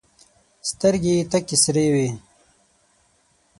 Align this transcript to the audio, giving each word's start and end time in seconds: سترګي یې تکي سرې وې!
سترګي 0.69 1.13
یې 1.17 1.23
تکي 1.31 1.57
سرې 1.63 1.87
وې! 1.93 2.07